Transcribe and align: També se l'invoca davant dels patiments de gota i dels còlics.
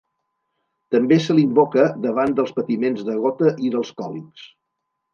També 0.95 1.19
se 1.25 1.35
l'invoca 1.41 1.85
davant 2.07 2.35
dels 2.41 2.57
patiments 2.59 3.07
de 3.13 3.21
gota 3.29 3.55
i 3.69 3.75
dels 3.79 3.97
còlics. 4.05 4.53